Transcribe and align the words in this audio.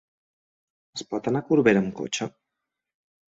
Es 0.99 1.05
pot 1.11 1.29
anar 1.31 1.41
a 1.43 1.47
Corbera 1.51 1.85
amb 1.85 1.93
cotxe? 2.01 2.29